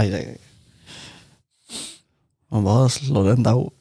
[0.00, 0.36] Nei, det
[2.50, 3.72] Man bare slår den down.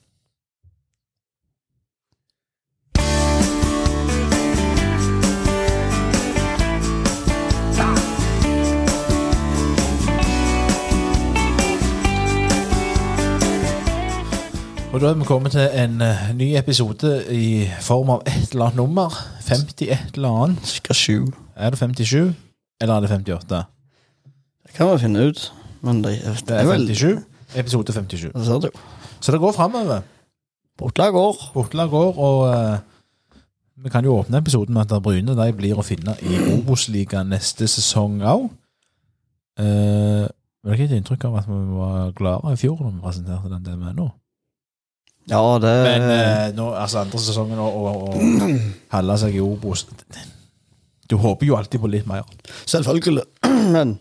[14.94, 18.66] Og da er vi kommet til en uh, ny episode i form av et eller
[18.66, 19.16] annet nummer.
[19.48, 20.68] 50 et eller annet.
[20.68, 21.32] Skal sju.
[21.56, 22.36] Er det 57,
[22.82, 23.64] eller er det 58?
[24.68, 25.54] Det kan vi finne ut.
[25.82, 27.20] Men det, det, Det er 57.
[27.56, 28.32] Episode 57.
[28.34, 28.70] Det ser du.
[29.20, 30.02] Så det går framover.
[30.78, 31.52] Bortlag går.
[31.54, 32.78] Bortla går, og uh,
[33.84, 37.68] vi kan jo åpne episoden med at Bryne de blir å finne i Obos-ligaen neste
[37.68, 38.50] sesong òg.
[39.60, 40.28] Uh,
[40.60, 43.04] men det er ikke et inntrykk av at vi var gladere i fjor da vi
[43.04, 44.10] presenterte den det vi nå.
[45.30, 48.16] Ja, det Men eh, nå, altså andre sesongen og,
[48.92, 49.84] holde seg i Obos
[51.10, 52.26] Du håper jo alltid på litt mer.
[52.66, 53.24] Selvfølgelig.
[53.76, 53.98] Men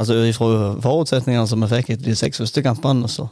[0.00, 0.48] altså, ifra
[0.82, 3.28] forutsetningene som vi fikk etter de seks første kampene, så,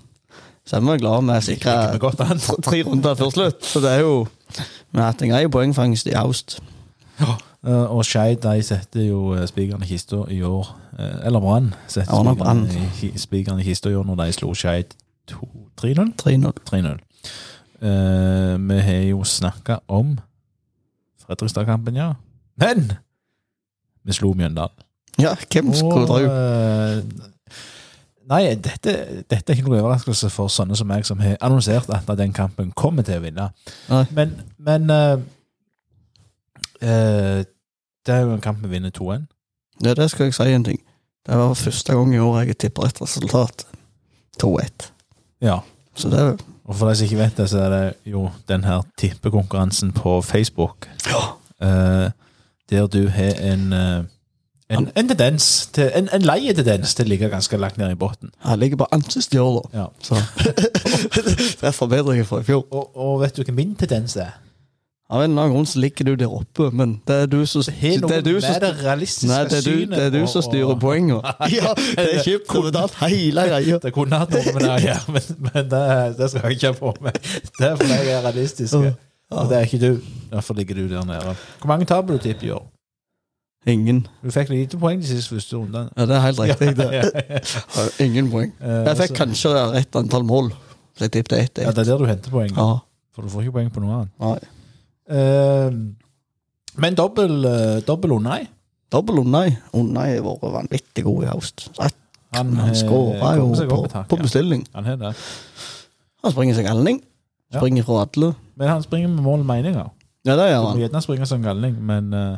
[0.68, 3.64] så er vi glade med å sikre vi tre- tre runder før slutt.
[3.64, 4.14] Så det er jo
[4.92, 6.58] Vi har hatt en grei poengfangst i Aust.
[7.19, 7.34] Ja.
[7.91, 10.69] og Skeid setter jo eh, spikeren i kista i år.
[10.98, 12.22] Eh, eller Brann setter Ja,
[13.19, 14.94] spikeren i kista i år når de slo Skeid
[15.33, 16.14] 2-3-0.
[16.22, 16.62] 3-0.
[16.70, 17.00] 3-0.
[17.83, 20.14] Eh, vi har jo snakka om
[21.27, 22.12] Fredrikstad-kampen, ja.
[22.56, 22.92] Men
[24.06, 24.78] vi slo Mjøndalen.
[25.19, 27.02] Ja, hvem skulle dra eh,
[28.28, 28.92] Nei, dette,
[29.24, 32.74] dette er ikke noe overraskelse for sånne som meg, som har annonsert at den kampen
[32.77, 33.46] kommer til å vinne.
[33.89, 34.02] Nei.
[34.12, 35.14] Men, men uh,
[36.84, 37.41] uh,
[38.05, 39.24] det er jo en kamp vi vinner 2-1.
[39.80, 40.83] Ja, det skal jeg si en ting.
[41.24, 43.64] Det var første gang i år jeg tipper et resultat.
[44.42, 44.91] 2-1.
[45.44, 45.58] Ja.
[45.96, 46.36] Så det er
[46.69, 50.20] Og for de som ikke vet det, så er det jo den her tippekonkurransen på
[50.22, 50.89] Facebook.
[51.61, 52.11] eh,
[52.70, 54.05] der du har en, eh,
[54.70, 58.00] en, en tendens til, en, en lei tendens til å ligge ganske langt nede i
[58.00, 58.33] bunnen.
[58.44, 59.62] Jeg ligger på ansikt i år.
[59.72, 59.86] Ja.
[60.05, 60.19] Så
[61.61, 62.66] det er forbedringer fra i fjor.
[62.70, 64.36] Og, og vet du hva min tendens er?
[65.08, 67.62] Av en eller annen grunn så ligger du der oppe, men det er du som
[67.64, 70.74] det er du som, det realistiske Nei, det er du, det er du som styrer
[70.74, 71.33] og- poengene.
[71.55, 73.79] Ja, det er kjipt å betale hele greia.
[73.80, 75.85] Det kunne hatt noe med det å gjøre, men, men det,
[76.20, 77.20] det skal jeg ikke ha på meg.
[77.56, 78.77] Det er fordi jeg er realistisk.
[79.33, 80.11] Og det er ikke du.
[80.35, 81.33] Derfor ligger du der nede.
[81.62, 82.68] Hvor mange tabler du tipper i år?
[83.67, 84.07] Ingen.
[84.23, 85.89] Du fikk lite poeng de siste første rundene.
[85.96, 86.69] Ja, det er helt riktig.
[86.79, 86.89] Det.
[86.95, 87.63] Ja, ja, ja.
[87.74, 88.52] Har Ingen poeng.
[88.63, 90.52] Eh, Jeg fikk kanskje rett antall mål.
[90.96, 91.58] Så jeg tippet ett.
[91.64, 92.55] Ja, det er der du henter poeng.
[92.57, 92.79] Ja.
[93.14, 94.14] For du får ikke poeng på noe annet.
[94.23, 94.39] Nei.
[95.18, 95.70] Eh,
[96.79, 98.45] men dobbel, uh, dobbel Unai.
[98.92, 99.48] Dobbel Unnai.
[99.77, 101.67] Unnai har vært vanvittig god i høst.
[102.33, 104.23] Han, Han skåra jo på, tak, på ja.
[104.23, 104.63] bestilling.
[104.77, 105.11] Han har det.
[106.23, 107.02] Han springer seg galning.
[107.52, 107.58] Ja.
[107.58, 108.30] Springer fra alle.
[108.61, 109.91] Men han springer med mål og meninger.
[110.29, 110.80] Ja, det gjør han.
[110.83, 112.36] gjerne springe som galning, men uh,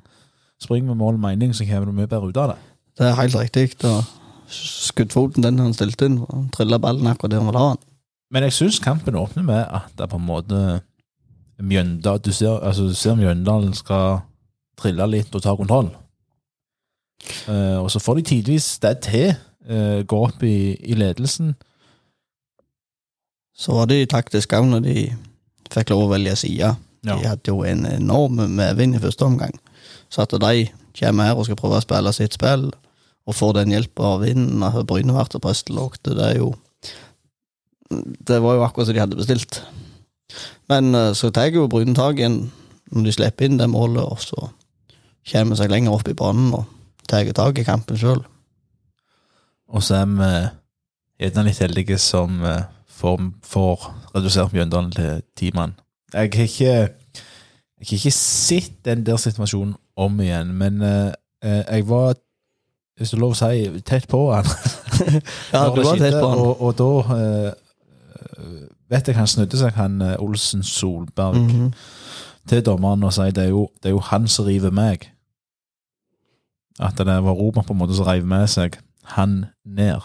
[0.63, 2.59] spring med mål og mening, så kommer du mye bedre ut av det.
[2.99, 3.69] Det er helt riktig.
[3.83, 4.03] Da.
[4.51, 7.85] Skuddfoten den han stilte inn, han trilla ballen akkurat der han ville ha den.
[8.31, 10.81] Men jeg syns kampen åpner med at det er på en måte
[11.61, 14.23] Mjøndal Du ser, altså, du ser Mjøndalen skal
[14.81, 15.91] trille litt og ta kontroll.
[17.49, 19.35] Uh, og så får de tidvis det til.
[19.69, 21.55] uh, gå opp i, i ledelsen.
[23.57, 24.95] Så var de taktisk òg når de
[25.71, 26.73] fikk lov å velge side.
[27.05, 27.17] Ja.
[27.17, 29.53] De hadde jo en enorm medvind i første omgang.
[30.11, 32.71] Så at de kommer her og skal prøve å spille sitt spill,
[33.29, 36.55] og får den hjelpa av vinden av Brynevert og presselågt, det er jo
[37.91, 39.65] Det var jo akkurat som de hadde bestilt.
[40.71, 44.51] Men eh, så tar jo Bryne tak når de slipper inn det målet, og så
[45.33, 46.69] kommer seg lenger opp i banen og
[47.11, 48.23] tar tak i kampen sjøl.
[49.71, 50.31] Og så er vi
[51.25, 55.75] gjerne litt heldige som eh, får, får redusert Mjøndalen til ti mann.
[56.15, 56.75] Jeg har ikke
[57.81, 61.13] jeg har ikke sett den der situasjonen om igjen, men eh,
[61.45, 62.15] eh, jeg var,
[62.99, 64.49] hvis det er lov å si, tett på han.
[65.55, 66.43] Ja, du var tett på han.
[66.45, 67.53] Og, og da eh,
[68.91, 71.73] vet jeg han snudde seg, han eh, Olsen Solberg, Mhm.
[72.51, 75.05] til dommeren og sier det er jo, det er jo han som river meg.
[76.81, 78.79] At det var Robert på en måte som reiv med seg
[79.17, 80.01] han ned.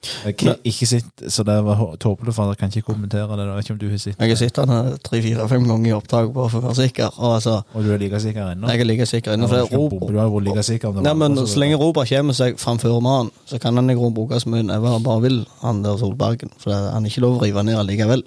[0.00, 0.32] Har
[0.64, 3.44] ikke sitt, så det var tåpelig, for jeg kan ikke kommentere det.
[3.44, 6.30] Jeg vet ikke om du har sett Jeg har sett den tre-fire-fem ganger i opptak
[6.32, 7.10] bare for å være sikker.
[7.18, 8.70] Og altså, Og du er like sikker ennå?
[8.70, 9.48] jeg er like sikker ennå.
[9.50, 13.00] du har vært like sikker om det Nei, men Så lenge Robert kommer seg framfor
[13.04, 15.98] mannen, så kan han i grunnen bruke så mye never han bare vil, han der
[16.00, 16.50] Solbergen.
[16.58, 18.24] For han er ikke lov å rive ned allikevel.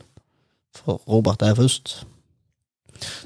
[0.78, 2.04] For Robert er først.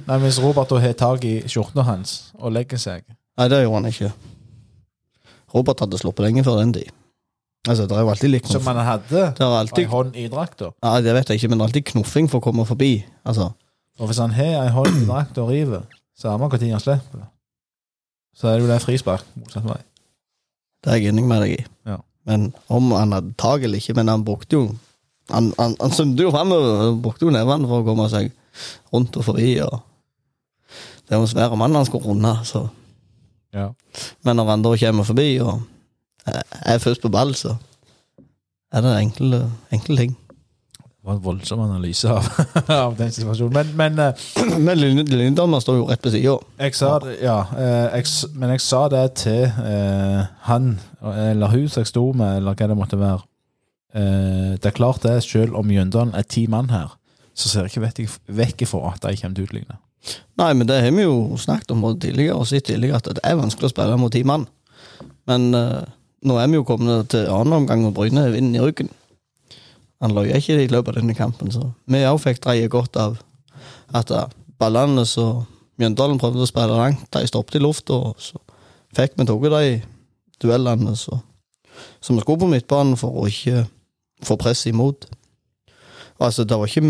[0.07, 3.03] Nei, Hvis Robert har tak i skjorta hans og legger seg
[3.37, 4.13] Nei, det gjorde han ikke.
[5.53, 6.95] Robert hadde sluppet lenge før den tid.
[7.67, 10.71] Altså, det er jo alltid litt Som man hadde Det er ei hånd i drakta.
[10.83, 12.91] Ja, det vet jeg ikke, men det er alltid knuffing for å komme forbi.
[13.27, 13.51] Altså,
[13.99, 15.83] Og hvis han har ei hånd i drakta og river,
[16.17, 17.27] samme når han slipper,
[18.37, 19.79] så er det jo det frispark motsatt vei.
[20.83, 21.63] det er jeg enig med deg i.
[21.89, 21.97] Ja.
[22.29, 24.67] Men om han hadde tak eller ikke, men han brukte jo
[25.27, 28.29] Han, han, han svømte jo framover og brukte jo nevene for å komme seg
[28.93, 29.57] rundt og forbi.
[29.59, 29.81] og
[31.03, 32.69] Det var en svær mann han skulle runde, så
[33.53, 33.73] Ja.
[34.23, 35.65] Men når han da kommer forbi og
[36.27, 37.55] er først på ball, så
[38.73, 39.43] er det enkle,
[39.73, 40.15] enkle ting.
[40.77, 42.25] Det var en voldsom analyse av,
[42.83, 43.53] av den situasjonen.
[43.55, 44.25] Men, men eh,
[44.65, 46.35] Men Lilledommer står jo rett ved sida.
[46.59, 50.73] jeg sa det, ja, eh, jeg, men jeg sa det til eh, han,
[51.13, 53.23] eller hun som jeg sto med, eller hva det måtte være.
[53.95, 56.97] Eh, det er klart det, selv om Mjøndalen er ti mann her,
[57.37, 59.79] så ser jeg ikke vekk, ifra at de kommer til å utligne.
[60.39, 63.23] Nei, men det har vi jo snakket om både tidligere, og sett tidligere, at det
[63.23, 64.47] er vanskelig å spille mot ti mann.
[65.29, 65.87] Men eh,
[66.27, 68.89] nå er vi jo kommet til annen omgang, og Bryne har vinden i ryggen.
[70.03, 73.17] Han løy ikke i løpet av denne kampen, så vi òg fikk dreie godt av
[73.97, 75.45] at eh, ballene så
[75.77, 78.39] Mjøndalen prøvde å spille langt, de stoppet i lufta, og så
[78.97, 79.75] fikk vi tatt de
[80.41, 81.19] duellene så,
[82.01, 83.67] som vi skulle på midtbanen for å ikke
[84.25, 85.05] få press imot.
[86.17, 86.81] Altså, det var ikke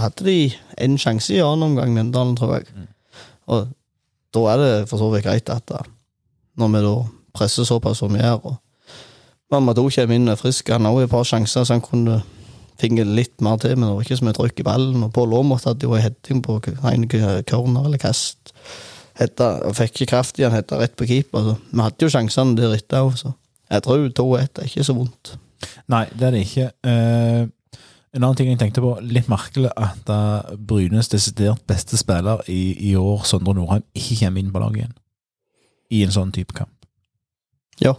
[0.00, 0.50] hadde de
[0.82, 2.88] en sjanse i annen omgang, Mjøndalen, tror jeg.
[3.50, 3.70] Og
[4.34, 5.84] da er det for så vidt greit at da,
[6.58, 6.96] når vi da
[7.34, 8.58] presser såpass som vi gjør, og
[9.50, 12.20] Mamadou kommer inn og er frisk, han har også et par sjanser, så han kunne
[12.80, 15.04] finne litt mer til, men det var ikke så mye trykk i ballen.
[15.06, 17.06] Og Pål Aamodt hadde jo en heading på en
[17.48, 18.54] corner eller kast.
[19.20, 21.50] Og fikk ikke kraft i han, hetta rett på keeper.
[21.50, 23.34] Så vi hadde jo sjansene der etter òg, så
[23.70, 25.34] jeg tror 2-1 er ikke så vondt.
[25.92, 26.70] Nei, det er det ikke.
[26.86, 27.42] Uh,
[28.16, 32.72] en annen ting jeg tenkte på, litt merkelig at uh, Brynes desidert beste spiller i,
[32.90, 34.98] i år, Sondre Nordheim, ikke kommer inn på laget igjen.
[35.90, 36.79] I en sånn type kamp.
[37.80, 37.94] Ja,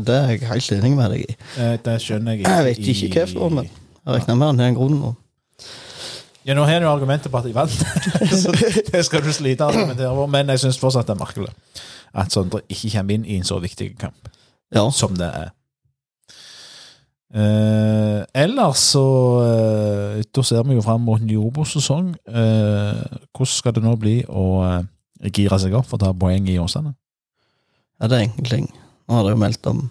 [0.00, 1.36] det er jeg helt enig med deg i.
[1.60, 2.54] Eh, det skjønner jeg ikke.
[2.54, 5.02] Jeg vet ikke hvorfor, men jeg regner med han har en grunn.
[5.10, 5.14] Og
[6.44, 7.72] Ja, Nå har du argumentet på at de vant,
[8.42, 8.52] så
[8.92, 11.52] det skal du slite å argumentere på, men jeg syns fortsatt det er merkelig
[12.14, 14.28] at Sondre ikke kommer inn i en så viktig kamp
[14.74, 15.52] ja, som det er.
[17.34, 19.02] Eh, ellers så
[19.42, 22.12] eh, Da ser vi jo fram mot ny Obos-sesong.
[22.30, 23.00] Eh,
[23.34, 24.84] hvordan skal det nå bli å eh,
[25.34, 26.94] gire seg opp for å ta poeng i Åsane?
[27.98, 28.68] Ja, det er ting.
[29.04, 29.82] Nå hadde jeg jo meldt om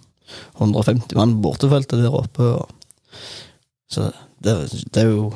[0.58, 2.50] 150 mann bortefeltet der oppe.
[2.58, 3.20] Og...
[3.92, 4.10] Så
[4.44, 4.56] det,
[4.94, 5.28] det er jo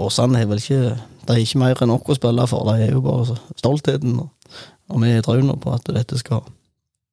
[0.00, 0.94] Åsane er vel ikke
[1.26, 2.64] Det er ikke mer enn nok å spille for.
[2.70, 4.30] Det er jo bare stoltheten og,
[4.90, 6.40] og vi er trauna på at dette skal,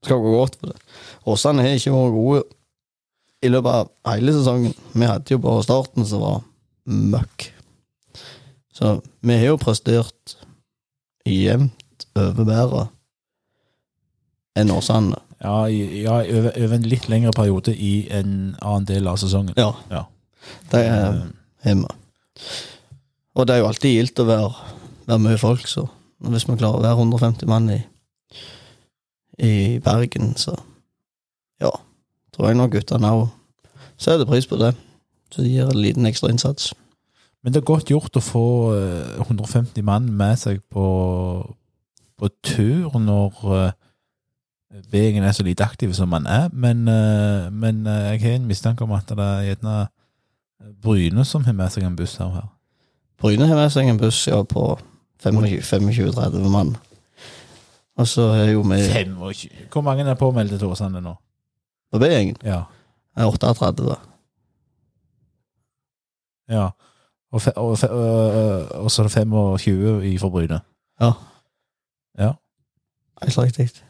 [0.05, 0.55] skal gå godt.
[0.59, 0.79] for det.
[1.27, 2.45] Åsane har ikke vært gode
[3.43, 4.73] i løpet av hele sesongen.
[4.95, 6.39] Vi hadde jo bare starten som var
[6.87, 7.51] møkk.
[8.73, 10.37] Så vi har jo prestert
[11.27, 12.87] jevnt over bedre
[14.57, 15.19] enn Åsane.
[15.43, 19.53] Ja, i, ja over, over en litt lengre periode i en annen del av sesongen.
[19.57, 20.03] Ja, Ja.
[20.71, 21.21] det er Eh,
[21.65, 21.87] hjemme.
[23.35, 24.49] Og det er jo alltid gildt å være,
[25.07, 25.85] være mye folk, så
[26.25, 27.81] hvis vi klarer å være 150 mann i,
[29.37, 30.55] i Bergen, så
[31.61, 31.69] ja,
[32.33, 33.27] tror jeg nok guttene òg
[33.97, 34.73] setter pris på det.
[35.33, 36.71] Så de gir en liten ekstra innsats.
[37.43, 38.45] Men det er godt gjort å få
[38.77, 40.85] eh, 150 mann med seg på,
[42.17, 43.43] på tur når
[44.91, 46.49] B-gjengen er så lite aktiv som man er.
[46.53, 49.87] Men, eh, men eh, jeg har en mistanke om at det er gjerne
[50.81, 52.29] Bryne som har med seg en buss her.
[52.33, 52.49] her.
[53.21, 54.79] Bryne har med seg en buss ja, på
[55.23, 56.75] 25-30 mann.
[57.97, 59.69] Og så er jo vi 25.
[59.73, 61.15] Hvor mange er påmeldte til Åsane nå?
[61.91, 62.35] på B-gjengen.
[62.43, 62.63] Ja.
[63.15, 63.95] er 38.
[66.49, 66.69] ja.
[67.31, 70.59] Og, fe, og, fe, og, og så er det 25 i for Bryne.
[71.01, 71.11] Ja.
[72.17, 72.31] Ja.
[73.21, 73.86] Helt riktig.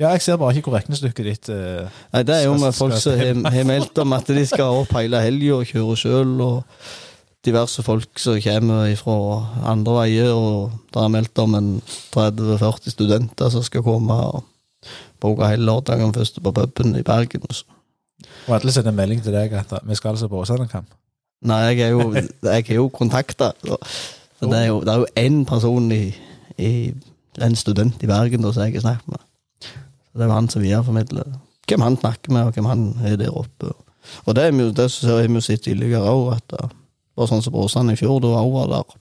[0.00, 2.96] Ja, jeg ser bare ikke hvor regnestykket ditt eh, Nei, det er jo med folk
[2.96, 6.62] som har har meldt om at de skal opp hele helga og kjøre sjøl, og
[7.44, 9.16] diverse folk som kommer fra
[9.68, 11.70] andre veier, og det er meldt om en
[12.14, 14.44] 30-40 studenter som skal komme og
[15.22, 17.44] bruke hele lørdagen først på puben i Bergen.
[17.48, 17.64] og så.
[18.48, 20.88] Og alle sender melding til deg at vi skal altså på Åsane-kamp.
[21.42, 23.50] Nei, jeg er jo, jeg er jo kontakta.
[23.62, 26.14] Det er jo, én person i,
[26.58, 26.92] i
[27.42, 29.22] en student i Bergen som jeg har snakket med.
[30.12, 31.32] Det jo han som videreformidler
[31.68, 33.70] hvem han snakker med, og hvem han er der oppe.
[34.26, 36.64] Og det er det ser vi jo sett tidligere òg, at det
[37.16, 38.98] var sånn som Bråsand i fjor, da var der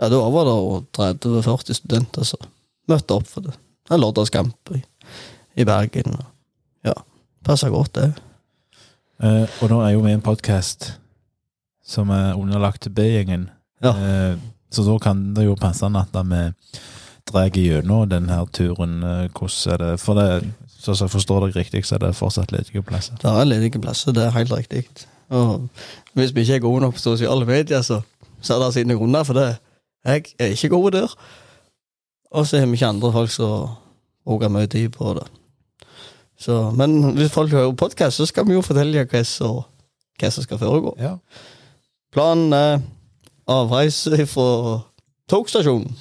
[0.00, 0.56] Ja, da var det
[0.96, 2.46] 30-40 studenter som
[2.88, 3.54] møtte opp for det.
[3.90, 4.80] En lørdagskamp i,
[5.60, 6.16] i Bergen.
[6.86, 6.94] Ja,
[7.44, 8.12] passer godt, det.
[9.20, 10.94] Uh, og nå er jo vi en podkast
[11.84, 13.50] som er underlagt B-gjengen.
[13.84, 13.92] Ja.
[13.92, 14.40] uh,
[14.70, 16.40] så da kan det jo passe at vi
[17.32, 19.02] drar gjennom denne turen.
[19.02, 22.52] eh, hvordan er det For det, så jeg forstår dere riktig, så er det fortsatt
[22.52, 23.14] ledige plasser.
[23.22, 24.84] Det er ledige plasser, det er helt riktig.
[25.30, 25.68] Og
[26.14, 28.00] hvis vi ikke er gode nok på sosiale medier, så,
[28.40, 29.56] så er det sine grunner for det.
[30.04, 31.14] Jeg er ikke god der.
[32.30, 33.68] Og så har vi ikke andre folk som
[34.24, 35.26] bruker mye tid på det.
[36.38, 39.62] Så, men hvis folk hører podkast, så skal vi jo fortelle hva som,
[40.20, 40.94] hva som skal foregå.
[40.98, 41.16] Ja.
[42.12, 42.80] Planen er
[43.50, 44.78] avreise fra
[45.28, 45.92] togstasjonen.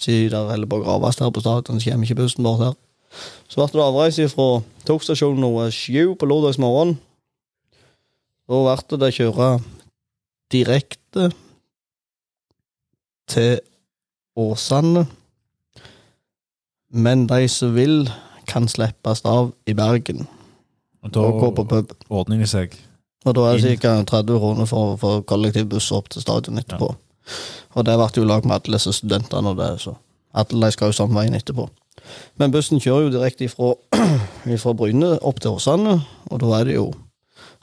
[0.00, 2.76] Siden der holder på å graves der på stadion, så kommer ikke bussen bort her.
[3.50, 4.48] Så ble det avreise fra
[4.88, 6.94] togstasjonen nummer sju på lørdagsmorgen.
[8.48, 9.48] Da ble det kjøre
[10.50, 11.30] direkte
[13.30, 13.60] til
[14.40, 15.04] Åsane.
[16.90, 18.08] Men de som vil,
[18.50, 20.24] kan slippes av i Bergen
[21.04, 21.92] Og da og gå på pub.
[22.08, 22.72] ordner de seg.
[23.24, 23.92] Og da er det ca.
[24.02, 26.88] 30 kroner for, for kollektivbuss opp til stadion etterpå.
[27.74, 29.94] Og det ble jo lag med alle disse studentene, og det, så
[30.34, 31.68] alle skal jo samme veien etterpå.
[32.40, 33.74] Men bussen kjører jo direkte ifra,
[34.56, 36.90] ifra Bryne opp til Åsane, og da er det jo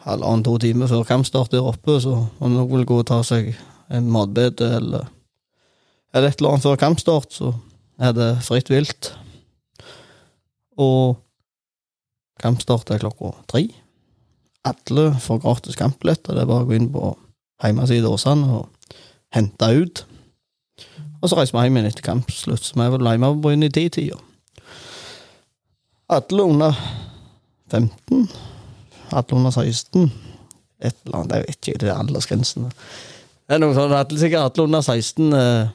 [0.08, 3.54] halvannen-to timer før kampstart der oppe, så om noen vil gå og ta seg
[3.94, 5.08] en matbete eller,
[6.14, 7.54] eller et eller annet før kampstart, så
[8.00, 9.12] er det fritt vilt.
[10.78, 11.18] Og
[12.44, 13.66] kampstart er klokka tre.
[14.68, 16.36] Alle får gratis kampbilletter.
[16.36, 17.12] Det er bare å gå inn på
[17.64, 18.68] hjemmesiden Åsane og
[19.36, 20.04] hente ut.
[21.22, 23.70] Og så reiser vi hjem igjen etter kampslutt, så vi er vel hjemme på Bryne
[23.70, 24.20] i titida.
[26.14, 26.78] Alle under
[27.72, 28.28] 15,
[29.12, 30.12] alle under 16
[30.78, 32.68] Et eller annet, jeg vet ikke, det er aldersgrensen.
[33.50, 35.72] Det er noe sånn at sikkert alle under 16 eh,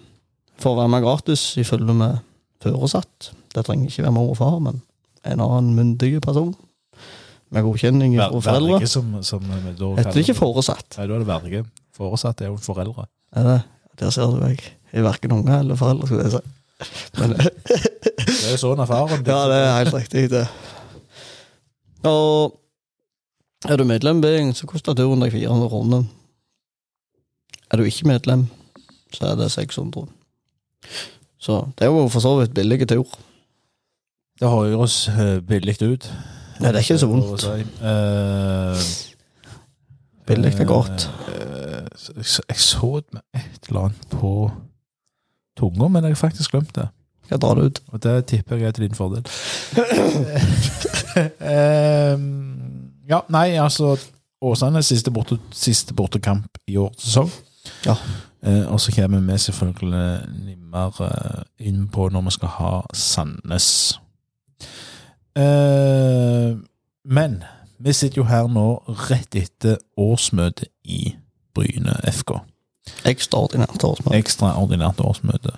[0.62, 2.20] får være med gratis i følge med
[2.62, 3.32] foresatt.
[3.50, 4.78] Det trenger ikke være mor og far, men
[5.26, 6.52] en annen myndig person
[7.52, 8.78] med godkjenning fra foreldre.
[8.78, 10.86] Verge, som, som da Heter det ikke foresatt?
[11.00, 11.64] Nei, da er det verge.
[11.98, 13.08] Foresatt er jo foreldre.
[13.36, 13.58] Er det?
[14.00, 14.60] Der ser du meg.
[14.92, 16.42] Jeg er verken unge eller foreldre, skulle jeg si.
[17.20, 17.36] Men,
[18.42, 19.22] Det er jo sånn erfaren.
[19.26, 20.46] ja, det er helt riktig, det.
[22.08, 22.58] Og
[23.70, 26.02] er du medlem BING, så koster turen deg 400 kroner.
[27.70, 28.48] Er du ikke medlem,
[29.14, 30.08] så er det 600.
[31.42, 33.06] Så det er jo for så vidt billig tur.
[34.40, 36.08] Det høres eh, billig ut.
[36.60, 37.46] Nei, det er ikke så vondt.
[37.46, 38.82] Eh,
[40.26, 41.08] Billig er godt.
[42.10, 44.50] Eh, jeg så- jeg så det med et eller annet på
[45.58, 46.88] tunga, men jeg har faktisk glemt det.
[47.30, 47.80] Jeg drar det ut?
[47.88, 49.24] Og det tipper jeg er til din fordel.
[51.40, 53.96] um, ja, nei, altså
[54.42, 57.30] Åsane siste, borte, siste bortekamp i årets sesong.
[57.86, 57.94] Ja.
[58.42, 63.68] Uh, og så kommer vi selvfølgelig nimmer uh, inn på når vi skal ha Sandnes.
[65.38, 66.58] Uh,
[67.04, 67.44] men
[67.78, 68.66] vi sitter jo her nå
[69.08, 71.14] rett etter årsmøtet i
[71.54, 72.38] Bryne FK.
[73.06, 74.16] Ekstraordinært årsmøte.
[74.18, 75.54] Ekstraordinært årsmøte.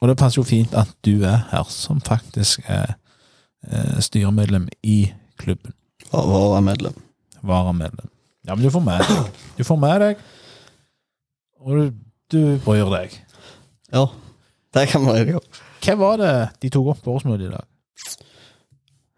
[0.00, 2.96] Og det passer jo fint at du er her, som faktisk er
[3.66, 5.72] eh, styremedlem i klubben.
[6.12, 6.98] Og være medlem.
[7.42, 8.10] Varamedlem.
[8.46, 9.30] Ja, men du får med deg.
[9.58, 10.24] Du får med deg,
[11.64, 11.84] og du,
[12.32, 13.14] du bryr deg.
[13.92, 14.04] Ja,
[14.76, 15.40] det kan man gjøre.
[15.84, 16.32] Hva var det
[16.64, 17.64] de tok opp på årsmøtet i dag?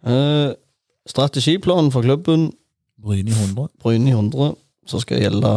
[0.06, 0.52] Eh,
[1.10, 2.52] strategiplanen for klubben
[3.02, 3.68] Bryne i 100?
[3.82, 4.54] Bryne i 100,
[4.86, 5.50] som skal gjelde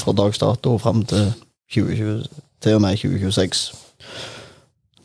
[0.00, 1.32] fra dags dato og fram til,
[1.74, 2.24] 2020,
[2.60, 3.76] til og med 2026.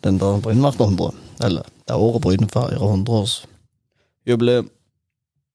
[0.03, 4.69] Den der Bryn ble 100, eller det er året Bryn feirer 100-årsjubileum.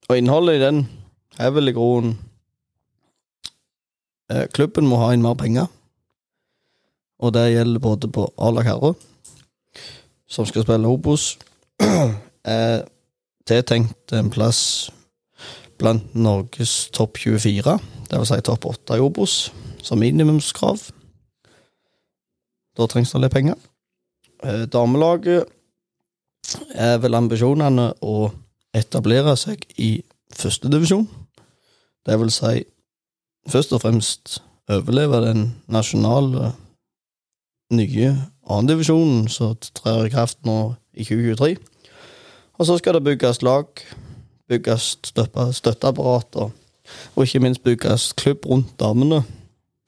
[0.09, 0.89] Og innholdet i den
[1.39, 2.19] er vel i grunnen
[4.31, 5.65] eh, Klubben må ha inn mer penger.
[7.19, 8.93] Og det gjelder både på A-lag herre,
[10.27, 11.37] som skal spille Obos,
[12.43, 12.85] er
[13.47, 14.91] tiltenkt en plass
[15.79, 17.79] blant Norges topp 24,
[18.09, 19.51] det vil si topp åtte i Obos,
[19.83, 20.81] som minimumskrav.
[22.75, 23.59] Da trengs det litt penger.
[24.43, 25.47] Eh, Damelaget
[26.75, 28.29] er vel ambisjonene å
[28.75, 29.97] etablere seg i
[30.35, 31.07] førstedivisjon.
[32.05, 32.65] Det vil si
[33.49, 36.51] først og fremst overleve den nasjonale
[37.73, 38.11] nye
[38.45, 41.55] annendivisjonen som trer i kraft nå i 2023.
[42.55, 43.67] Og så skal det bygges lag,
[44.49, 46.53] bygges støtte, støtteapparater,
[47.15, 49.23] og ikke minst bygges klubb rundt damene,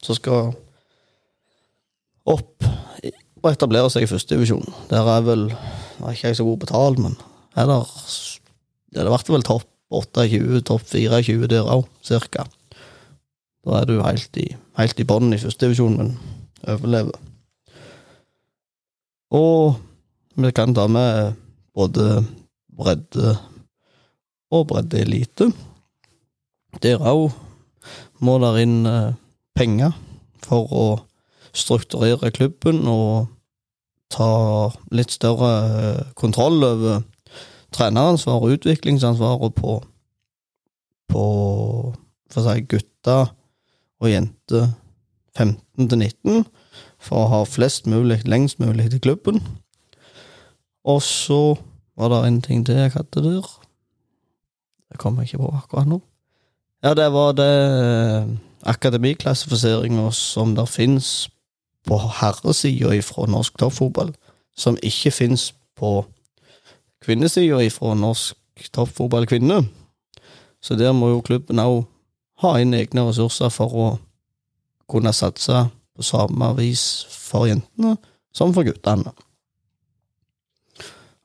[0.03, 0.53] som skal
[2.27, 2.67] opp
[3.43, 4.73] og etablere seg i førstedivisjon.
[4.89, 7.17] Der er vel er ikke jeg så god på tall, men
[7.57, 7.89] er der
[8.95, 12.45] ja, Det ble vel topp 28, topp 24 der òg, cirka.
[13.65, 14.47] Da er du helt i,
[14.79, 16.13] helt i bånn i førstedivisjon, men
[16.67, 17.15] overlever.
[19.35, 19.75] Og
[20.37, 21.35] vi kan ta med
[21.75, 22.23] både
[22.77, 23.35] bredde
[24.51, 25.49] og breddeelite.
[26.83, 27.31] Der òg
[28.21, 29.15] må der inn eh,
[29.57, 29.95] penger
[30.45, 30.85] for å
[31.57, 33.27] strukturere klubben og
[34.13, 34.29] ta
[34.93, 37.01] litt større eh, kontroll over
[37.75, 39.79] treneransvar og utviklingsansvaret på
[41.07, 41.23] på
[42.27, 43.31] for si gutter
[44.03, 44.73] og jenter
[45.37, 46.43] 15 til 19
[46.99, 49.39] for å ha flest mulig, lengst mulig til klubben.
[50.87, 51.55] Og så
[51.97, 53.47] var det en ting til jeg hadde der.
[54.91, 56.01] Det kommer jeg ikke på akkurat nå.
[56.83, 58.27] Ja, det var det eh,
[58.69, 61.29] akademiklassifiseringa som der fins
[61.87, 64.13] på herresida ifra norsk toppfotball,
[64.57, 66.05] som ikke fins på
[67.01, 69.63] kvinnesida ifra norsk toppfotball kvinne.
[70.61, 71.85] Så der må jo klubben òg
[72.43, 73.87] ha inn egne ressurser for å
[74.89, 75.67] kunne satse
[75.97, 77.95] på samme vis for jentene
[78.35, 79.13] som for guttene.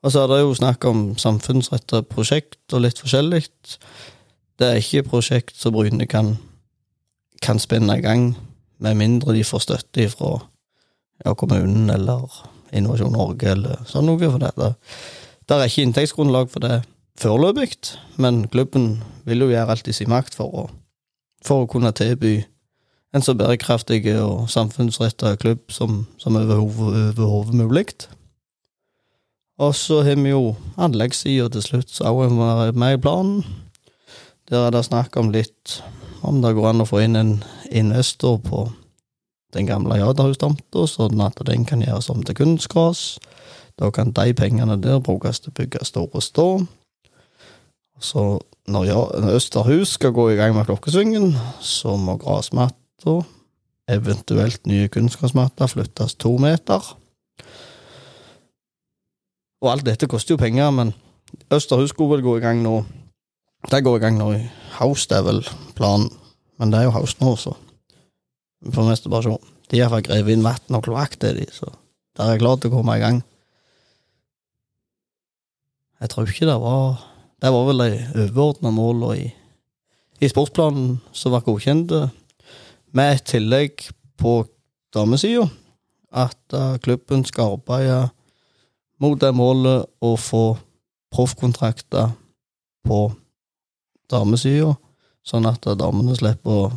[0.03, 3.45] Og så er det jo snakk om samfunnsrettede prosjekt og litt forskjellig.
[4.63, 6.37] Det er ikke prosjekt som Bryne kan,
[7.43, 8.37] kan spinne i gang,
[8.79, 10.37] med mindre de får støtte fra
[11.25, 12.31] ja, kommunen eller
[12.71, 14.23] Innovasjon Norge eller sånn noe.
[14.23, 14.53] For det,
[15.51, 16.77] det er ikke inntektsgrunnlag for det
[17.19, 17.75] foreløpig,
[18.23, 20.65] men klubben vil jo gjøre alt i sin makt for å,
[21.43, 22.37] for å kunne tilby
[23.13, 27.89] en så bærekraftig og samfunnsretta klubb som, som overhodet mulig.
[29.59, 33.43] Og så har vi jo anleggssida til slutt, så òg være med i planen.
[34.51, 35.81] Der er det snakk om litt
[36.23, 37.33] om det går an å få inn en
[37.71, 38.67] investor på
[39.53, 43.19] den gamle Jadahus-tomta, sånn at den kan gjøres om til kunstgras.
[43.81, 46.47] Da kan de pengene der brukes til å bygge store stå.
[48.03, 48.25] Så
[48.71, 48.91] når
[49.35, 53.21] Østerhus skal gå i gang med klokkesvingen, så må grasmatta,
[53.91, 56.83] eventuelt nye kunstgrasmatter, flyttes to meter.
[59.63, 60.95] Og alt dette koster jo penger, men
[61.53, 62.81] Østerhus skulle vel gå i gang nå.
[63.71, 64.41] Det går i gang nå i
[64.79, 65.43] Haus, det er vel
[65.77, 66.11] planen.
[66.59, 67.55] Men det er jo Haus nå, så
[68.63, 69.37] vi får mest bare se.
[69.71, 71.71] De har iallfall grevet inn vann og kloakk til de, så
[72.17, 73.23] der er jeg glad til å komme i gang.
[76.03, 77.09] Jeg tror ikke det var
[77.43, 79.25] Det var vel de overordna måla i,
[80.23, 82.05] i sportsplanen som var godkjente,
[82.95, 83.89] med et tillegg
[84.21, 84.45] på
[84.95, 85.49] damesida
[86.13, 86.55] at
[86.85, 88.13] klubben skal arbeide
[89.03, 90.45] mot det målet å få
[91.11, 92.13] proffkontrakter
[92.87, 93.01] på
[94.13, 94.75] damesida,
[95.27, 96.71] sånn at damene slipper å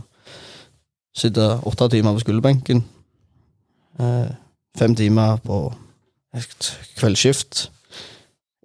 [1.15, 2.83] sitte åtte timer på skolebenken,
[3.99, 4.29] eh,
[4.77, 5.59] fem timer på
[6.97, 7.69] kveldsskift,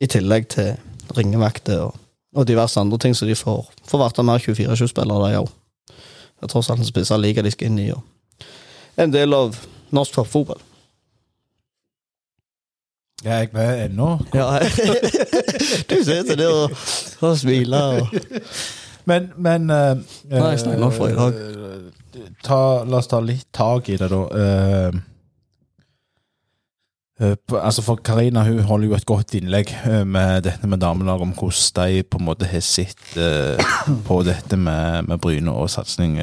[0.01, 0.73] i tillegg til
[1.17, 1.99] ringevakter og,
[2.35, 5.51] og, diverse andre ting, så de får, får være mer 24-7-spillere, de òg.
[6.49, 8.01] Tross alt en spisser liga de skal inn i, og
[9.01, 9.59] en del av
[9.95, 10.61] norsk toppfotball.
[13.25, 14.19] Jeg er med ennå.
[14.35, 14.59] Ja,
[15.91, 16.71] du sitter der og,
[17.21, 18.07] og smiler og
[19.05, 19.97] Men, men uh,
[20.31, 21.39] Nei, jeg snakker for i dag.
[22.45, 24.21] Ta, la oss ta litt tak i det, da.
[24.31, 24.99] Uh,
[27.25, 29.73] uh, altså For Karina hun holder jo et godt innlegg
[30.07, 33.17] med dette med damelag, om hvordan de på en måte har sett
[34.07, 36.21] på dette med, med Bryne og satsing.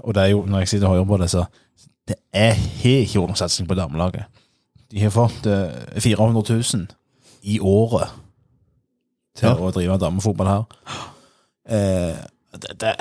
[0.00, 1.44] og det er jo, når jeg sitter og hører på det, så
[2.06, 4.35] det er ikke vært noen satsing på damelaget.
[4.92, 6.86] De har fått uh, 400 000
[7.46, 8.14] i året
[9.36, 9.54] til ja.
[9.58, 10.64] å drive damefotball her.
[11.66, 12.18] Eh,
[12.56, 12.92] det, det,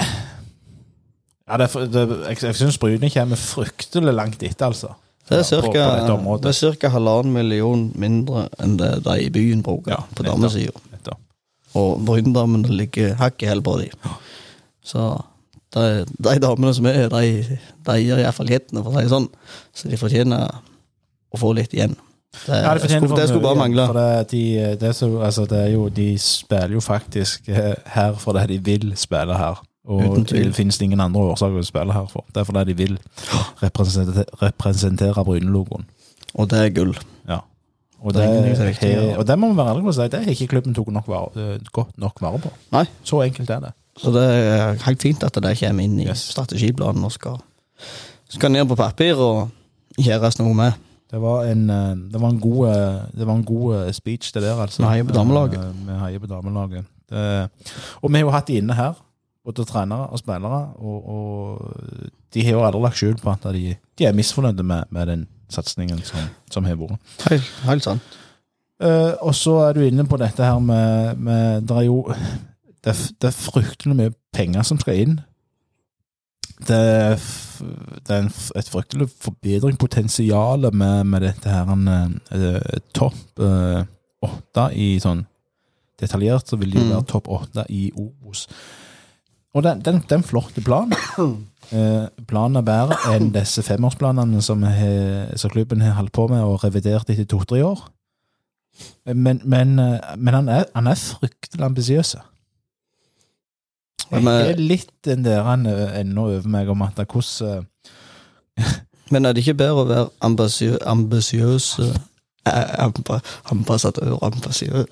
[1.47, 4.95] ja, det, det, jeg, jeg syns Bryne kommer fryktelig langt etter, altså.
[5.25, 6.89] Det er ca.
[6.93, 11.15] halvannen million mindre enn det de i byen bruker ja, på damesida.
[11.75, 13.89] Og Bryndamene ligger hakket hæl på de.
[14.85, 15.07] Så
[15.75, 19.27] de, de, damene som er, de, de gir iallfall jettene, for å si det sånn.
[19.75, 20.61] Så de fortjener
[21.35, 21.95] å få litt igjen.
[22.35, 23.85] Det, ja, det, skulle, det skulle bare mangle.
[23.87, 24.43] For det, de,
[24.81, 28.91] det, så, altså, det er jo, de spiller jo faktisk Her her fordi de vil
[28.99, 29.61] spille her.
[29.85, 32.25] Og det finnes ingen andre årsaker å spille her for.
[32.33, 32.95] Det er fordi de vil
[33.61, 35.85] representere, representere Bryne-logoen.
[36.35, 36.95] Og det er gull.
[37.29, 37.43] Ja.
[38.05, 40.49] Og det, er, og det må vi være ærlige på å si, det har ikke
[40.51, 42.51] klubben tok nok vare, eh, godt nok vare på.
[42.75, 42.83] Nei.
[43.07, 43.71] Så enkelt er det.
[43.97, 46.25] Så det er helt fint at det kommer inn i yes.
[46.35, 47.39] strategiplanen og skal,
[48.29, 49.47] skal ned på papir og
[49.97, 50.81] gjøres noe med.
[51.11, 54.33] Det var en, eh, det var en, god, eh, det var en god eh, speech,
[54.33, 54.81] det der, altså.
[54.81, 55.75] Vi heier på damelaget.
[55.87, 56.85] Vi heier på damelaget.
[58.01, 58.93] og vi har jo hatt de inne her,
[59.45, 61.75] både trenere og spillere, og, og
[62.33, 65.27] de har jo aldri lagt skjul på at de, de er misfornøyde med, med den
[65.49, 66.19] satsingen som,
[66.51, 66.97] som har vært.
[67.29, 68.17] Helt, helt sant.
[68.83, 72.01] Uh, og så er du inne på dette her med, med Det er jo
[72.83, 75.13] det, det er fryktelig mye penger som skal inn
[76.67, 77.21] det,
[77.59, 83.85] det er et fryktelig forbedringspotensial med, med dette her uh, topp uh,
[84.25, 85.25] åtte i sånn
[85.95, 88.41] Detaljert så vil det jo være topp åtte i Obos.
[89.55, 90.95] Og den, den, den flotte planen
[91.73, 94.91] Uh, planen er bedre enn disse femårsplanene som, he,
[95.39, 97.79] som klubben har holdt på med og revidert etter to-tre år.
[99.07, 102.11] Men, men, men han, er, han er fryktelig ambisiøs.
[104.11, 105.47] Jeg er litt den der
[105.99, 107.65] ennå over meg om at hvordan
[109.11, 111.95] Men er det ikke bedre å være ambisiøs eh,
[112.81, 113.19] amba-
[113.51, 114.87] Ambassadør, ambisiøs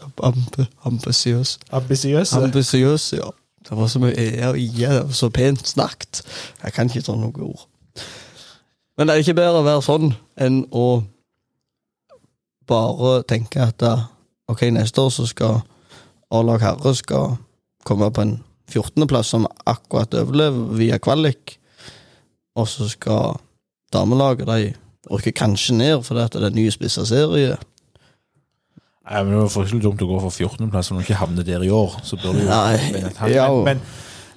[1.71, 2.34] Ambisiøs.
[2.34, 3.30] Ambisiøs, ja.
[3.63, 6.21] Det var så mye e og i, det var så pent snakket.
[6.63, 7.63] Jeg kan ikke ta noen ord.
[8.97, 11.02] Men det er ikke bedre å være sånn enn å
[12.67, 13.82] bare tenke at
[14.52, 15.62] ok, neste år så skal
[16.34, 17.38] A-lag herre skal
[17.86, 18.36] komme på en
[18.71, 21.58] 14.-plass som akkurat overlever via kvalik,
[22.56, 23.38] og så skal
[23.93, 24.73] damelaget de
[25.12, 27.58] rykker kanskje ned fordi det er en ny spissa serie.
[29.04, 31.65] Nei, men Det var fryktelig dumt å gå for 14.-plass når du ikke havner der
[31.65, 31.97] i år.
[32.08, 33.49] Så burde du ja.
[33.52, 33.82] Men, men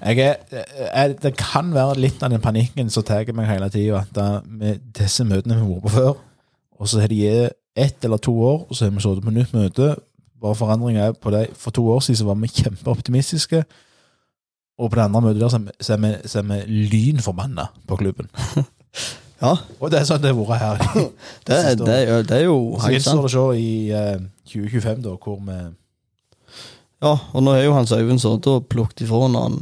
[0.03, 4.03] jeg er, jeg, det kan være litt av den panikken som tar meg hele tida.
[4.03, 6.19] At med disse møtene vi har vært på før,
[6.77, 9.35] og så har de gitt ett eller to år, og så har vi sittet på
[9.37, 9.95] nytt møte.
[10.43, 11.47] Bare er på det.
[11.57, 13.63] For to år siden så var vi kjempeoptimistiske.
[14.79, 15.59] Og på det andre møtet der så
[15.95, 16.59] er vi- så er vi,
[16.93, 18.29] lynforbanna på klubben.
[19.37, 19.51] Ja,
[19.85, 20.79] Og det er sånn det har vært her.
[21.47, 25.03] det, er- det, er- det er jo Så gjenstår det å se i uh, 2025,
[25.05, 25.57] da, hvor vi
[27.05, 29.59] Ja, og nå er jo Hans Øyvind sittet og plukket ifra han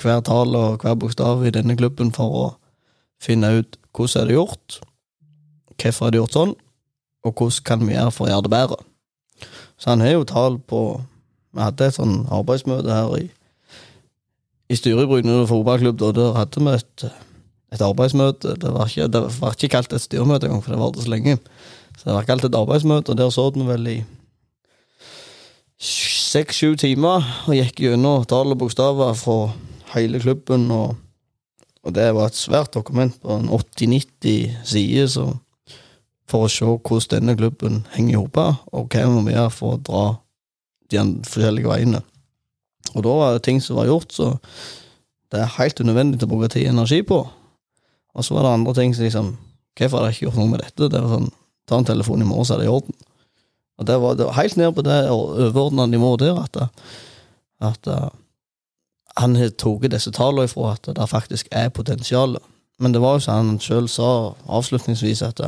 [0.00, 2.44] hver tall og hver bokstav i denne klubben for å
[3.24, 4.76] finne ut hvordan er det gjort,
[5.80, 6.52] hvorfor er det gjort sånn,
[7.24, 8.78] og hvordan kan vi gjøre for å gjøre det bedre.
[9.80, 10.80] Så han har jo tall på
[11.56, 13.24] Vi hadde et sånn arbeidsmøte her i,
[14.70, 17.04] i styret i Bryne fotballklubb, der hadde vi et,
[17.74, 18.54] et arbeidsmøte.
[18.62, 21.36] Det var ikke, det var ikke kalt et styremøte engang, for det varte så lenge.
[21.98, 23.98] Så det var kalt et arbeidsmøte, og der så vi vel i
[25.80, 29.38] seks-sju timer og gikk gjennom tall og bokstaver fra
[29.96, 30.68] hele klubben.
[30.70, 30.94] Og,
[31.82, 35.32] og det var et svært dokument på en 80-90 sider
[36.30, 38.38] for å se hvordan denne klubben henger i hop,
[38.70, 40.04] og hva vi må gjøre for å dra
[40.90, 42.04] de forskjellige veiene.
[42.94, 44.32] Og da var det ting som var gjort, så
[45.30, 47.20] det er helt unødvendig å bruke tid og energi på.
[48.14, 49.36] Og så var det andre ting som liksom
[49.78, 50.88] Hvorfor har jeg ikke gjort noe med dette?
[50.92, 51.28] Det var sånn,
[51.70, 52.96] Ta en telefon i morgen, så er det i orden.
[53.78, 56.58] Og det var, det var helt ned på det overordna nivået der at,
[57.62, 58.08] at uh,
[59.16, 62.36] han har tatt disse tallene ifra at det faktisk er potensial.
[62.82, 65.40] Men det var jo som han sjøl sa avslutningsvis, at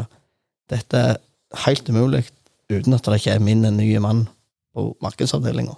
[0.71, 1.21] dette er
[1.66, 2.25] helt umulig
[2.71, 4.27] uten at det ikke er min nye mann
[4.73, 5.75] på markedsavdelinga.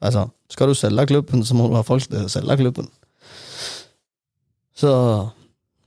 [0.00, 2.88] Altså, skal du selge klubben, så må du ha folk til å selge klubben.
[4.78, 4.90] Så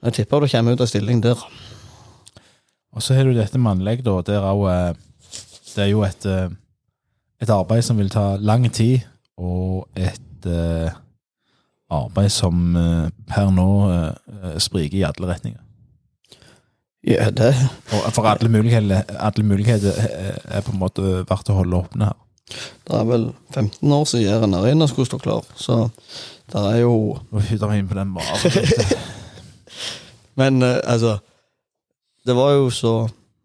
[0.04, 1.40] jeg tipper det kommer ut en stilling der.
[2.92, 4.18] Og så har du dette med anlegg, da.
[4.28, 4.94] Der er jo, eh,
[5.76, 6.50] det er jo et, eh,
[7.42, 9.00] et arbeid som vil ta lang tid,
[9.38, 10.92] og et uh,
[11.90, 12.76] arbeid som
[13.26, 15.62] per nå uh, spriker i alle retninger.
[17.08, 17.56] Ja, det
[17.96, 19.92] Og for alle muligheter, alle muligheter
[20.46, 22.20] er på en måte verdt å holde åpne her.
[22.88, 25.88] Det er vel 15 år siden Jæren Arena skulle stå klar, så
[26.52, 28.56] det er jo Nå hytter vi inn på den maven.
[30.40, 31.18] Men eh, altså
[32.28, 32.96] Det var jo så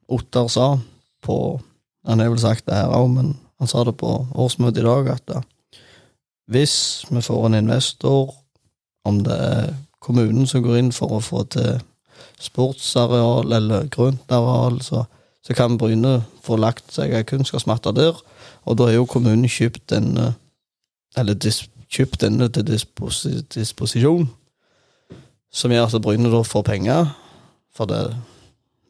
[0.08, 0.76] Ottar sa
[1.22, 1.60] på
[2.06, 5.08] Han har vel sagt det her òg, men han sa det på årsmøtet i dag,
[5.10, 5.40] at da,
[6.46, 8.30] hvis vi får en investor,
[9.04, 11.80] om det er kommunen som går inn for å få til
[12.38, 15.02] sportsareal eller grøntareal, så,
[15.42, 18.20] så kan Bryne få lagt seg ei kunstgressmatte der,
[18.66, 20.34] og da har jo kommunen kjøpt denne
[21.16, 24.26] eller dis, kjøpt denne til disposi, disposisjon
[25.56, 27.12] som gjør at Bryne da får penger
[27.76, 28.02] for det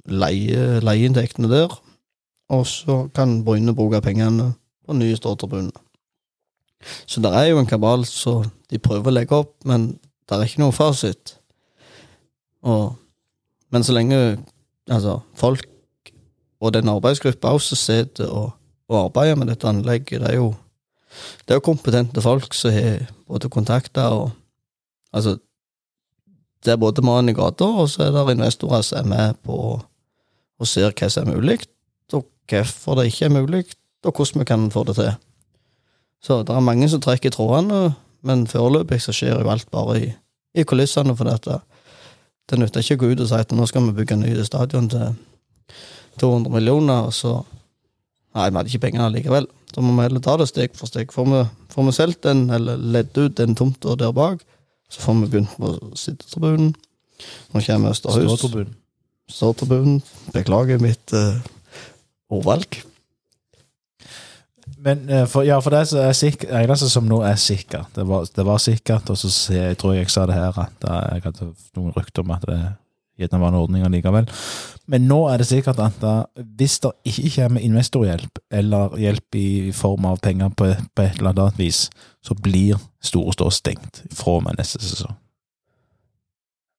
[0.06, 1.72] leie, leieinntektene der,
[2.50, 4.52] og så kan Bryne bruke pengene
[4.86, 5.74] på nye ståtribuner.
[7.06, 10.46] Så det er jo en kabal som de prøver å legge opp, men det er
[10.46, 11.36] ikke noe fasit.
[12.66, 12.94] Og,
[13.74, 14.18] men så lenge
[14.90, 15.66] altså, folk
[16.60, 18.54] og den arbeidsgruppa også sitter og,
[18.88, 20.54] og arbeide med dette anlegget, det er jo
[21.46, 24.34] det er jo kompetente folk som har både kontakter og
[25.16, 25.38] Altså,
[26.64, 29.56] det er både mannen i gata, og så er det investorer som er med på
[30.56, 31.58] og ser hva som er mulig,
[32.12, 33.64] og hvorfor det ikke er mulig,
[34.04, 35.12] og hvordan vi kan få det til.
[36.22, 40.12] Så det er mange som trekker trådene, men foreløpig så skjer jo alt bare i,
[40.54, 41.60] i kulissene, for dette.
[42.50, 44.88] det nytter ikke å gå ut og si at nå skal vi bygge ny stadion
[44.88, 45.14] til
[46.20, 47.40] 200 millioner, og så
[48.36, 49.46] Nei, vi hadde ikke pengene likevel.
[49.72, 51.12] Så må vi heller ta det steg for steg.
[51.12, 54.42] Får vi, får vi solgt den, eller ledd ut den tomta der bak,
[54.92, 56.74] så får vi begynt på sittetribunen.
[57.54, 58.36] Nå kommer Østerhus.
[58.36, 58.76] Ståtribunen.
[59.32, 60.02] Ståtribunen.
[60.34, 61.40] Beklager mitt uh,
[62.28, 62.82] ordvalg.
[64.84, 68.04] Men uh, for, ja, for det som er sikkert, eneste som nå er sikkert Det
[68.06, 71.24] var, det var sikkert, og så jeg tror jeg sa det her, at da, jeg
[71.24, 72.60] hadde noen rykter om at det
[73.18, 74.28] ordning likevel.
[74.86, 79.72] Men nå er det sikkert at da, hvis det ikke kommer investorhjelp, eller hjelp i
[79.72, 81.90] form av penger på, på et eller annet vis,
[82.22, 85.16] så blir Store Stå stengt fra og med neste sesong.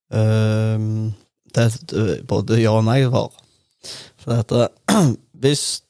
[0.08, 1.14] Um,
[1.56, 3.34] det er både ja og nei-svar.
[4.22, 4.70] For dette,
[5.42, 5.82] hvis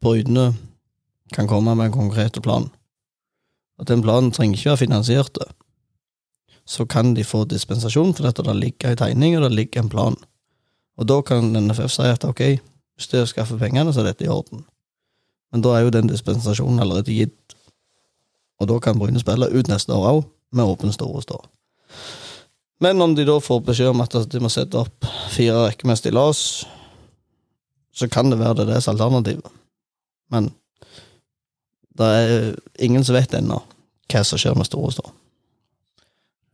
[0.00, 0.52] Bryne
[1.34, 2.70] kan komme med en konkret plan,
[3.80, 5.38] og den planen trenger ikke være finansiert,
[6.70, 9.90] så kan de få dispensasjon, for dette det ligger en tegning, og det ligger en
[9.90, 10.16] plan.
[11.00, 12.42] Og da kan NFF si at ok,
[12.94, 14.62] hvis du skaffer pengene, så er dette i orden.
[15.50, 17.56] Men da er jo den dispensasjonen allerede gitt,
[18.60, 21.40] og da kan Bryne spille ut neste år òg, med åpen store stå.
[22.80, 25.98] Men om de da får beskjed om at de må sette opp fire rekker med
[25.98, 26.64] stillas,
[27.90, 29.42] så kan det være det deres alternativ.
[30.30, 30.52] Men
[31.98, 33.58] det er ingen som vet ennå
[34.10, 35.10] hva som skjer med store stå.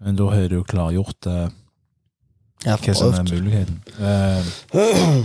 [0.03, 1.47] Men da har du jo klargjort eh,
[2.67, 3.79] hva som er muligheten.
[4.01, 4.43] Eh,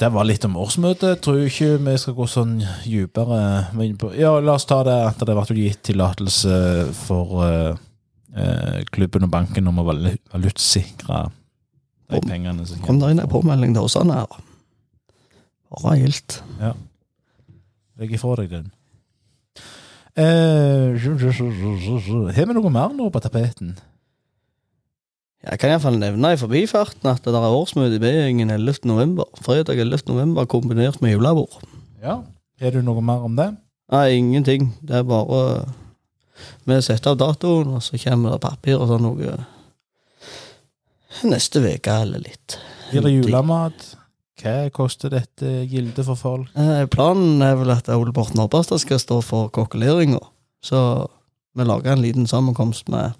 [0.00, 1.22] det var litt om årsmøtet.
[1.24, 2.54] Tror ikke vi skal gå sånn
[2.84, 3.40] dypere
[3.84, 6.54] inn på Ja, la oss ta det at det ble gitt tillatelse
[7.00, 7.72] for eh,
[8.36, 11.18] eh, klubben og banken om å valutsikre
[12.08, 14.38] de pengene som Kom der inn en påmelding til oss her.
[15.68, 16.40] Bare gildt.
[17.98, 18.68] Legg ifra deg den.
[20.18, 23.76] Eh, Har vi noe mer nå på tapeten?
[25.46, 28.80] Jeg kan iallfall nevne i forbifarten at det der er årsmøte i B-gjengen 11.
[28.90, 29.28] november.
[29.38, 30.08] Fredag 11.
[30.10, 31.60] november kombinert med julebord.
[32.02, 32.18] Ja.
[32.58, 33.52] Har du noe mer om det?
[33.94, 34.72] Nei, ingenting.
[34.82, 35.68] Det er bare
[36.66, 39.38] Vi setter av datoen, og så kommer det papir og sånn noe
[41.26, 42.58] neste uke eller litt.
[42.90, 43.86] Blir det julemat?
[44.38, 46.50] Hva koster dette gildet for folk?
[46.54, 50.20] Eh, Planen er vel at Ole Borten Oppastad skal stå for kokkeleringa.
[50.62, 50.78] Så
[51.58, 53.18] vi lager en liten sammenkomst med,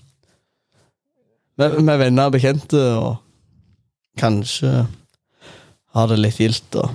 [1.59, 3.17] med, med venner og bekjente, og
[4.19, 4.87] kanskje
[5.95, 6.79] ha det litt gildt.
[6.79, 6.93] Og,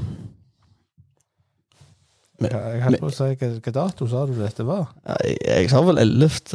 [2.49, 4.91] Jeg holdt på å si hva dato sa du dette var?
[5.23, 6.53] jeg, jeg sa vel 11.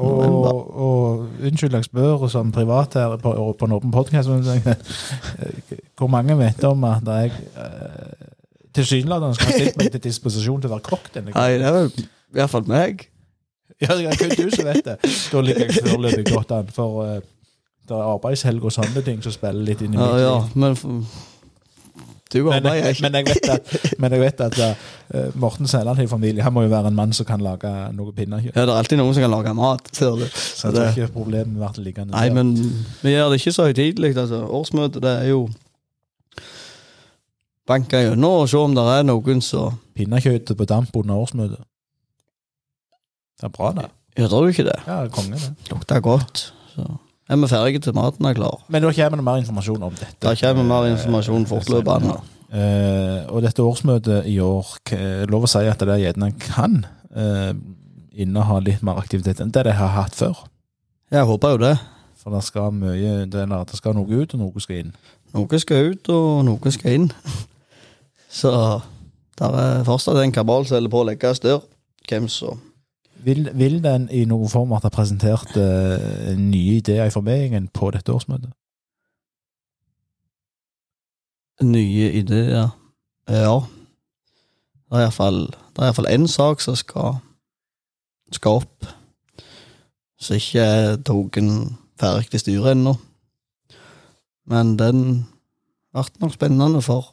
[0.00, 0.46] Og,
[0.80, 4.30] og unnskyld, jeg spør som privat her på, på en åpen podkast
[5.98, 8.28] Hvor mange vet om at jeg eh,
[8.76, 11.76] tilsynelatende skal ha stilt meg til disposisjon til å være kokk denne Nei, det er
[11.76, 13.08] vel i hvert fall meg.
[13.80, 14.96] Ja, det er kun du som vet det.
[15.02, 17.16] Da ligger jeg foreløpig godt an, for uh,
[17.90, 20.76] det er arbeidshelg og sånne ting som spiller litt inn i mitt ja, ja, men
[22.32, 26.06] du Men, jeg, men, jeg vet at, men jeg vet at uh, Morten Sæland i
[26.10, 28.54] familie Han må jo være en mann som kan lage noe pinnekjøtt.
[28.54, 30.26] Ja, det er alltid noen som kan lage mat, ser du.
[30.30, 32.54] Så jeg tror ikke problemet vært liggende Nei, men
[33.02, 34.14] vi gjør det ikke så høytidelig.
[34.14, 34.44] Altså.
[34.60, 35.42] Årsmøtet det er jo
[37.70, 41.60] banke gjennom og se om det er noen som Pinnekjøttet på damp under årsmøtet.
[43.40, 43.90] Det er bra, det.
[44.18, 44.78] Gjør du ikke det?
[44.86, 45.70] Ja, konge, det.
[45.70, 46.50] Lukter godt.
[46.74, 46.86] Så
[47.30, 48.58] er vi ferdige til maten er klar.
[48.68, 50.16] Men da kommer det mer informasjon om dette.
[50.22, 52.16] Da kommer mer informasjon fortløpende.
[52.50, 56.80] Eh, og dette årsmøtet i år, er det lov å si at det gjerne kan
[57.14, 57.52] eh,
[58.18, 60.42] inneha litt mer aktivitet enn det de har hatt før.
[61.14, 61.76] Jeg håper jo det.
[62.20, 64.90] For det skal mye det, det skal noe ut, og noe skal inn.
[65.32, 67.06] Noe skal ut, og noe skal inn.
[68.40, 68.50] Så
[69.40, 71.62] der er fortsatt en kabal som holder på å legges der.
[72.10, 72.58] Hvem som
[73.24, 78.12] Vil, vil den i noen form ha presentert uh, nye ideer i forbedringen på dette
[78.12, 78.52] årsmøtet?
[81.60, 82.70] Nye ideer.
[83.28, 83.58] Ja.
[84.90, 87.20] Det er iallfall én sak som skal,
[88.32, 88.88] skal opp.
[90.20, 91.38] Som ikke er tatt
[92.00, 92.96] ferdig til styret ennå.
[94.50, 95.04] Men den
[95.92, 97.12] ble nok spennende for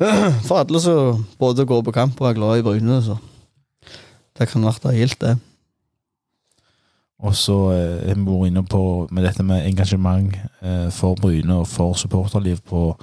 [0.46, 3.18] For alle som både går på kamp og er glad i Bryne, så
[4.40, 5.36] det kan være gildt, det.
[7.20, 11.58] Og så er har vi vært inne på med dette med engasjement eh, for Bryne
[11.60, 12.94] og for supporterliv på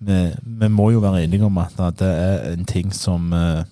[0.00, 3.66] vi, vi må jo være enige om at det er en ting som eh,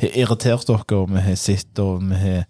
[0.00, 2.46] har irritert dere, og vi har sett og vi har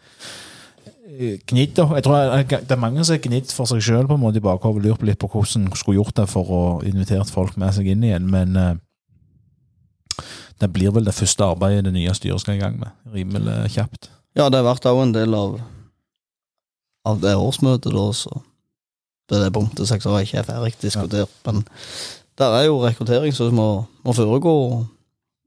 [1.19, 1.77] eh, gnidd.
[1.77, 5.03] Jeg tror det er mange som har gnidd for seg sjøl i bakhodet og lurt
[5.05, 8.57] litt på hvordan skulle gjort det for å invitere folk med seg inn igjen, men
[8.57, 8.79] eh,
[10.61, 12.93] det blir vel det første arbeidet det nye styret skal i gang med.
[13.15, 14.11] Rimelig kjapt.
[14.39, 15.59] Ja, det ble òg en del av,
[17.09, 18.43] av det årsmøtet, da, så
[19.31, 21.33] det er punktet seks år ikke er ferdig diskutert.
[21.47, 21.63] Men
[22.41, 23.69] der er jo rekruttering som må,
[24.05, 24.55] må foregå.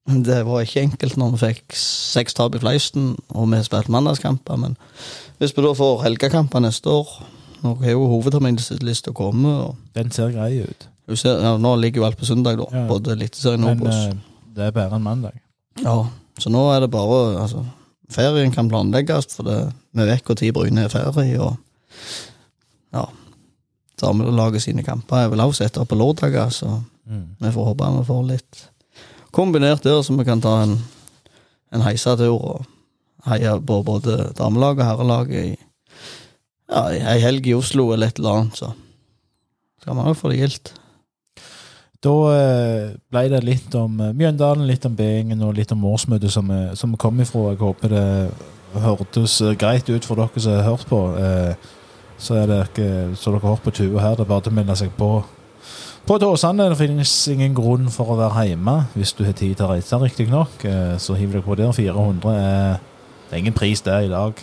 [0.07, 4.59] Det var ikke enkelt når vi fikk seks tap i Fleisten, og vi spilte mandagskamper,
[4.59, 4.75] men
[5.39, 7.15] hvis vi da får helgekamper neste år
[7.63, 10.81] Nå har jo hovedterminlista kommet, Den ser grei ut.
[11.15, 12.65] ser, ja, nå ligger jo alt på søndag, da.
[12.75, 12.81] Ja.
[12.89, 14.17] Både Eliteserien og Obos.
[14.53, 15.39] Det er bare en mandag.
[15.81, 15.95] Ja,
[16.39, 17.63] så nå er det bare altså,
[18.13, 19.57] Ferien kan planlegges, for det,
[19.95, 21.57] vi vet når Bryne er ferie, og
[22.93, 23.05] ja
[24.01, 27.35] Damelaget sine kamper er vel også opp på lørdager, så Mm.
[27.39, 28.59] vi får håpe vi får litt
[29.35, 30.77] kombinert der, så vi kan ta en,
[31.73, 32.65] en heisatur og
[33.25, 35.57] heie på både damelaget og herrelaget i
[36.69, 38.71] ja, ei helg i Oslo eller et eller annet, så
[39.81, 40.73] skal vi òg få det gildt.
[42.03, 46.33] Da eh, ble det litt om eh, Mjøndalen, litt om Beingen og litt om årsmøtet
[46.33, 47.45] som, vi- som kom ifra.
[47.53, 48.07] Jeg håper det
[48.83, 50.99] hørtes eh, greit ut for dere som har hørt på.
[51.19, 51.55] Eh,
[52.23, 54.13] Så er det ikke så dere har hørt på Tue her.
[54.15, 55.07] Det er bare til å melde seg på.
[56.05, 59.55] På Tåsane Åsane det finnes ingen grunn for å være hjemme hvis du har tid
[59.57, 60.63] til å reise, riktignok.
[60.99, 61.71] Så hiv deg på der.
[61.75, 62.77] 400 er
[63.29, 64.39] Det er ingen pris det i dag.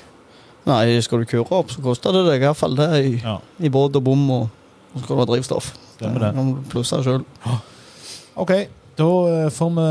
[0.66, 3.96] Nei, skal du kure opp, så koster det deg iallfall det i, Ja, i båt
[3.96, 4.48] og bom, og
[4.96, 5.70] så skal du ha drivstoff.
[6.00, 6.30] Stemmer det.
[6.72, 7.24] du sjøl.
[8.42, 8.52] OK,
[8.98, 9.88] da eh, får vi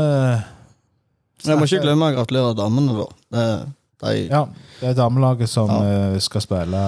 [1.48, 3.06] Jeg må ikke glemme å gratulere damene, da.
[3.30, 3.46] Det,
[4.00, 4.44] de Ja,
[4.80, 5.80] det er damelaget som Ja.
[6.14, 6.82] eh, skal spille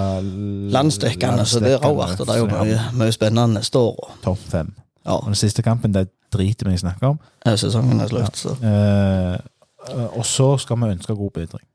[0.72, 2.18] landsdekkende, så det har vært.
[2.18, 4.14] Det er jo mye, mye spennende neste år.
[4.24, 4.74] Topp fem.
[5.04, 7.18] Ja, Og den siste kampen, det driter vi i å snakke om.
[7.44, 8.56] er sesongen er slutt, så.
[8.62, 9.34] Eh,
[9.88, 11.66] eh, og så skal vi ønske god bedring.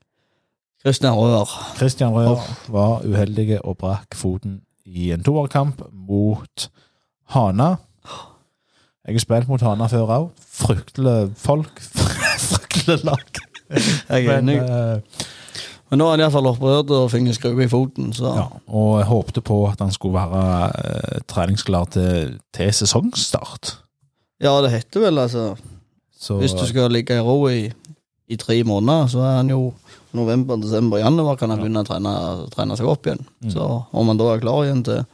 [0.82, 1.50] Christian Røer.
[1.78, 6.70] Christian Røer var uheldig og brakk foten i en toerkamp mot
[7.34, 7.76] Hana.
[9.08, 10.28] Jeg har spilt mot Hana før òg.
[10.58, 11.82] Fryktelig folk.
[12.52, 13.42] Fryktelig lag.
[13.72, 14.58] Jeg er enig.
[14.64, 15.26] eh,
[15.90, 18.90] Men nå er han iallfall opprørt og fikk en skrue i foten, så ja, og
[19.00, 23.78] jeg håpte på at han skulle være uh, treningsklar til, til sesongstart.
[24.44, 25.56] Ja, det heter vel altså
[26.18, 27.70] Så, Hvis du skal ligge i ro i,
[28.28, 29.72] i tre måneder, så er han jo
[30.18, 32.14] november, desember, januar kan han begynne å trene,
[32.52, 33.24] trene seg opp igjen.
[33.46, 33.52] Mm.
[33.56, 35.06] Så om han da er klar igjen til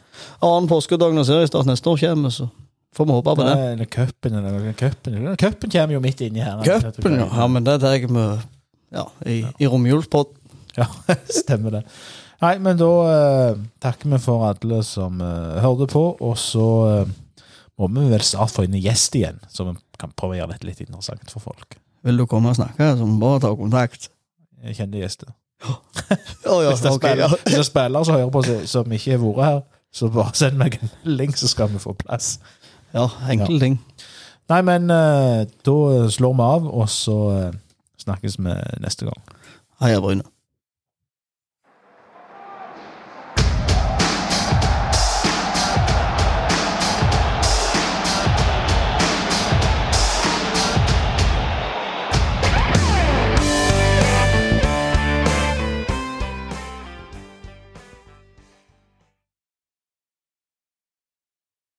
[0.43, 2.49] annen påskedag når seriestart neste år kommer, så
[2.95, 3.53] får vi håpe på det.
[3.71, 5.37] Eller cupen, eller cupen.
[5.37, 6.63] Cupen kommer jo midt inni her.
[6.63, 7.29] Cupen, ja.
[7.29, 7.47] ja.
[7.47, 8.43] Men det tar med
[8.93, 10.35] ja, i, i romjulspott.
[10.77, 10.87] Ja,
[11.43, 11.83] stemmer det.
[12.43, 17.13] Nei, men da eh, takker vi for alle som eh, hørte på, og så eh,
[17.79, 20.55] må vi vel snart få inn en gjest igjen, så vi kan prøve å gjøre
[20.55, 21.77] dette litt interessant for folk.
[22.03, 24.09] Vil du komme og snakke, så må du bare ta kontakt.
[24.63, 25.31] Jeg kjenner gjester.
[25.63, 27.29] Oh, ja, Hvis det er spiller ja.
[27.31, 29.61] spillere, hvis det er som hører på, som ikke har vært her,
[29.93, 32.39] så bare send meg en link, så skal vi få plass.
[32.93, 33.79] ja enkle ting.
[34.51, 35.77] Nei, men uh, da
[36.11, 37.55] slår vi av, og så uh,
[38.03, 39.21] snakkes vi neste gang.
[39.81, 40.27] Heia Bryne.